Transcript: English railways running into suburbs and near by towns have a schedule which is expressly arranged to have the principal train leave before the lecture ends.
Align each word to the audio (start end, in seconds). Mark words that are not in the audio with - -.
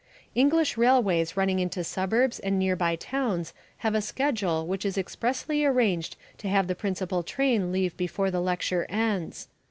English 0.33 0.77
railways 0.77 1.37
running 1.37 1.59
into 1.59 1.83
suburbs 1.83 2.39
and 2.39 2.57
near 2.57 2.75
by 2.75 2.95
towns 2.95 3.53
have 3.77 3.93
a 3.93 4.01
schedule 4.01 4.65
which 4.65 4.83
is 4.83 4.97
expressly 4.97 5.63
arranged 5.63 6.15
to 6.39 6.49
have 6.49 6.65
the 6.65 6.73
principal 6.73 7.21
train 7.21 7.71
leave 7.71 7.95
before 7.97 8.31
the 8.31 8.41
lecture 8.41 8.87
ends. 8.89 9.47